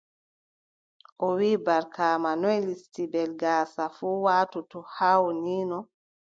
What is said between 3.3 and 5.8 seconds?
gaasa fuu waatoto haa wonino?